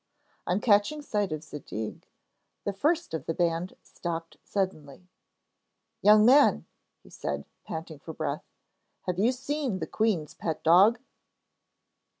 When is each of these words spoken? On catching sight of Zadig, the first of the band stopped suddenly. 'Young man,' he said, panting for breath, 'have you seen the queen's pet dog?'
On 0.47 0.59
catching 0.59 1.03
sight 1.03 1.31
of 1.31 1.43
Zadig, 1.43 2.07
the 2.63 2.73
first 2.73 3.13
of 3.13 3.27
the 3.27 3.35
band 3.35 3.75
stopped 3.83 4.37
suddenly. 4.43 5.07
'Young 6.01 6.25
man,' 6.25 6.65
he 7.03 7.11
said, 7.11 7.45
panting 7.67 7.99
for 7.99 8.11
breath, 8.15 8.49
'have 9.03 9.19
you 9.19 9.31
seen 9.31 9.77
the 9.77 9.85
queen's 9.85 10.33
pet 10.33 10.63
dog?' 10.63 10.99